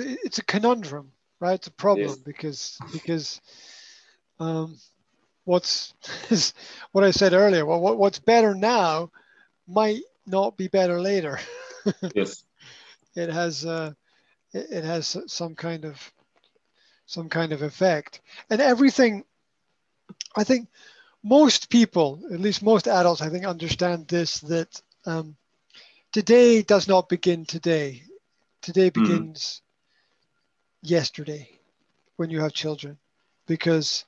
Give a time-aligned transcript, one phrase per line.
[0.00, 1.54] it's it's a conundrum, right?
[1.54, 2.24] It's a problem Yes.
[2.24, 3.40] because because
[4.38, 4.76] um,
[5.44, 5.94] what's
[6.92, 7.64] what I said earlier.
[7.64, 9.10] Well, what, what's better now
[9.66, 11.38] might not be better later.
[12.14, 12.44] Yes.
[13.14, 13.92] it has uh,
[14.52, 16.12] it, it has some kind of
[17.06, 18.20] some kind of effect,
[18.50, 19.24] and everything.
[20.36, 20.68] I think
[21.22, 25.36] most people, at least most adults, I think, understand this that um,
[26.12, 28.02] today does not begin today.
[28.62, 29.28] Today Mhm.
[29.28, 29.62] begins
[30.82, 31.48] yesterday
[32.16, 32.98] when you have children,
[33.46, 34.04] because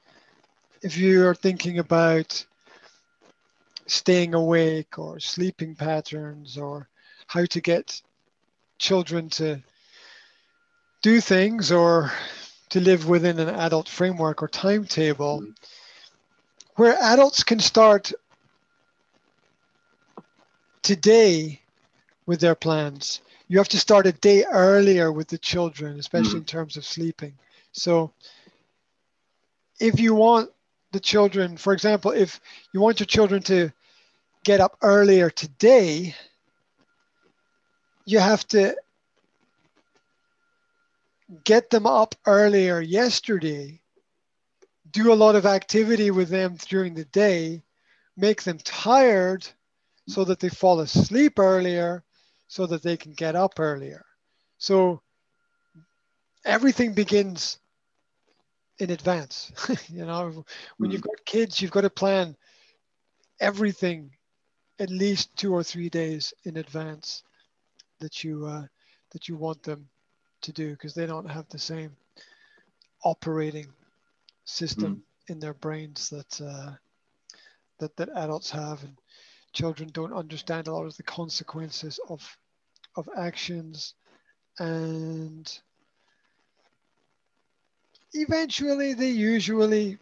[0.83, 2.45] if you are thinking about
[3.87, 6.89] staying awake or sleeping patterns or
[7.27, 8.01] how to get
[8.79, 9.63] children to
[11.03, 12.11] do things or
[12.71, 15.55] to live within an adult framework or timetable Mhm.
[16.77, 18.13] where adults can start
[20.83, 21.61] today
[22.27, 26.39] with their plans you have to start a day earlier with the children especially hmm.
[26.39, 27.35] in terms of sleeping.
[27.73, 28.13] So
[29.81, 30.51] if you want
[30.93, 32.41] the children for example if
[32.73, 33.73] you want your children to
[34.45, 36.15] get up earlier today
[38.05, 38.77] you have to
[41.45, 43.81] get them up earlier yesterday,
[44.91, 47.63] do a lot of activity with them during the day,
[48.17, 49.47] make them tired
[50.07, 52.04] so that they fall asleep earlier,
[52.47, 54.05] so that they can get up earlier.
[54.59, 55.01] So
[56.45, 57.59] everything begins
[58.79, 59.53] in advance.
[59.89, 60.45] you know,
[60.79, 62.37] when you've got kids, you've got to plan
[63.41, 64.11] everything
[64.79, 67.23] at least two or three days in advance
[68.01, 68.67] that you uh,
[69.13, 69.89] that you want them
[70.43, 71.97] to do because they don't have the same
[73.05, 73.67] operating
[74.45, 76.73] system in their brains that uh,
[77.79, 78.97] that that adults have, and
[79.55, 82.39] children don't understand a lot of the consequences of
[82.97, 83.95] of actions,
[84.59, 85.61] and
[88.15, 89.99] eventually they usually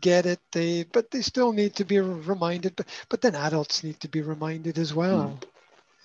[0.00, 0.40] get it.
[0.52, 4.22] They but they still need to be reminded but but then adults need to be
[4.22, 5.38] reminded as well.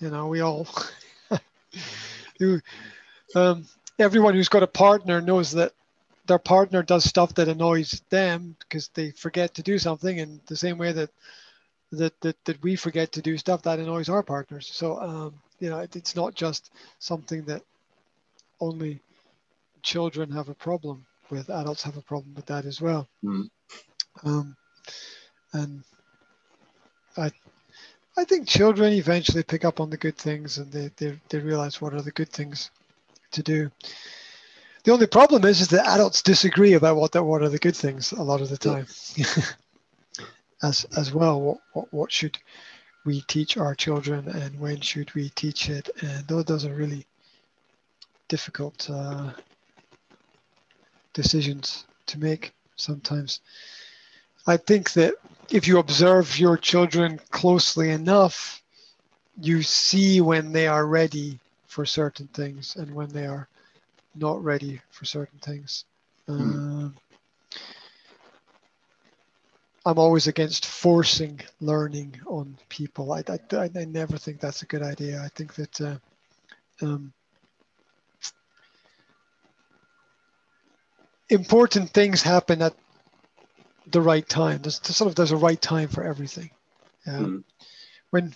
[0.00, 0.68] You know we all
[2.40, 2.60] you
[3.34, 3.66] um,
[3.98, 5.72] everyone who's got a partner knows that
[6.26, 10.56] their partner does stuff that annoys them because they forget to do something and the
[10.56, 11.10] same way that
[11.92, 15.70] that that, that we forget to do stuff that annoys our partners so um, you
[15.70, 17.62] know it, it's not just something that
[18.60, 19.00] only
[19.82, 23.48] children have a problem with adults have a problem with that as well Mm.
[24.24, 24.56] um,
[25.52, 25.82] and
[27.16, 27.30] I
[28.16, 31.80] I think children eventually pick up on the good things and they, they, they realize
[31.80, 32.70] what are the good things
[33.32, 33.70] to do.
[34.86, 37.74] The only problem is, is that adults disagree about what, the, what are the good
[37.74, 38.86] things a lot of the time
[40.62, 41.40] as, as well.
[41.40, 42.38] What, what, what should
[43.04, 45.90] we teach our children and when should we teach it?
[46.02, 47.04] And those, those are really
[48.28, 49.32] difficult uh,
[51.14, 53.40] decisions to make sometimes.
[54.46, 55.14] I think that
[55.50, 58.62] if you observe your children closely enough,
[59.40, 63.48] you see when they are ready for certain things and when they are
[64.18, 65.84] not ready for certain things.
[66.28, 66.94] Um,
[69.84, 73.12] I'm always against forcing learning on people.
[73.12, 75.22] I, I, I never think that's a good idea.
[75.22, 75.96] I think that uh,
[76.82, 77.12] um,
[81.30, 82.74] important things happen at
[83.86, 84.62] the right time.
[84.62, 86.50] There's sort of there's a right time for everything.
[87.06, 87.18] Yeah.
[87.18, 87.44] Mm.
[88.10, 88.34] When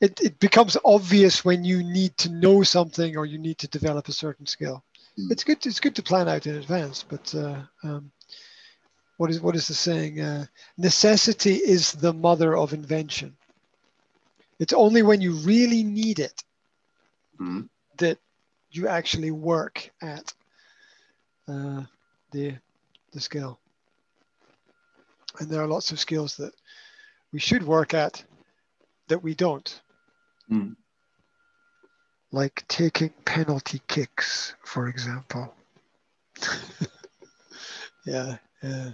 [0.00, 4.08] it, it becomes obvious when you need to know something or you need to develop
[4.08, 4.84] a certain skill.
[5.18, 5.30] Mm.
[5.32, 5.64] It's good.
[5.66, 8.10] It's good to plan out in advance, but uh, um,
[9.16, 10.20] what is what is the saying?
[10.20, 13.36] Uh, necessity is the mother of invention.
[14.58, 16.42] It's only when you really need it
[17.40, 17.68] Mm.
[17.98, 18.18] that
[18.70, 20.32] you actually work at
[21.48, 21.82] uh,
[22.32, 22.54] the
[23.12, 23.58] the skill.
[25.40, 26.52] And there are lots of skills that
[27.32, 28.24] we should work at
[29.08, 29.80] that we don't,
[30.50, 30.76] Mm.
[32.32, 35.54] like taking penalty kicks, for example.
[38.06, 38.90] yeah, yeah.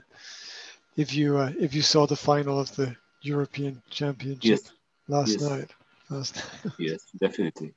[0.96, 4.72] If you uh, if you saw the final of the European Championship Yes,
[5.08, 5.42] last yes.
[5.42, 5.70] night,
[6.10, 6.42] last
[6.78, 7.74] yes, definitely.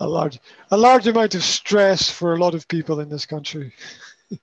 [0.00, 0.38] a large
[0.70, 3.72] a large amount of stress for a lot of people in this country.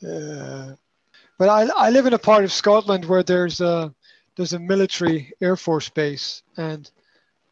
[0.00, 0.74] yeah.
[1.38, 3.92] But I, I live in a part of Scotland where there's a
[4.36, 6.90] there's a military air force base and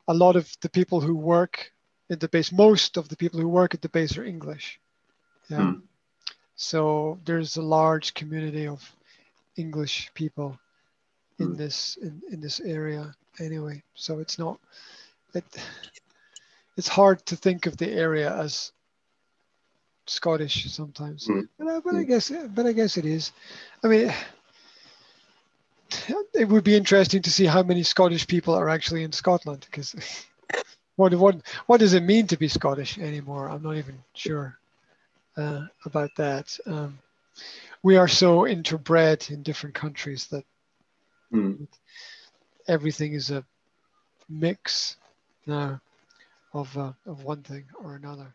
[0.08, 1.72] a lot of the people who work
[2.10, 4.80] at the base most of the people who work at the base are English.
[5.48, 5.72] Yeah.
[5.72, 5.80] Hmm.
[6.56, 8.80] So there's a large community of
[9.56, 10.58] English people
[11.38, 11.56] in Mm.
[11.56, 13.82] this in, in this area anyway.
[13.94, 14.58] So it's not
[15.34, 15.44] it
[16.76, 18.72] it's hard to think of the area as
[20.06, 21.26] Scottish sometimes.
[21.28, 21.48] Mm.
[21.58, 22.08] But, I, but I Mm.
[22.08, 23.32] guess but I guess it is.
[23.84, 24.12] I mean
[26.34, 29.94] it would be interesting to see how many Scottish people are actually in Scotland because
[30.96, 33.48] what what what does it mean to be Scottish anymore?
[33.48, 34.58] I'm not even sure
[35.36, 36.56] uh, about that.
[36.66, 36.98] Um,
[37.82, 40.44] we are so interbred in different countries that
[41.32, 41.66] Mm.
[42.68, 43.44] everything is a
[44.28, 44.96] mix
[45.46, 45.80] now
[46.52, 48.34] of uh, of one thing or another.